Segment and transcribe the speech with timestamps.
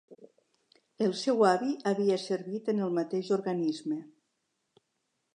[1.07, 3.99] El seu avi havia servit en el mateix organisme.